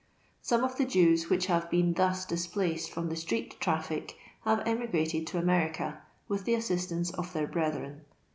[0.41, 4.63] Some of the Jflwi whicb bare been thus dii pUced frtmi the street traffic have
[4.65, 8.01] emigrated to America, with the assistance of their brethren.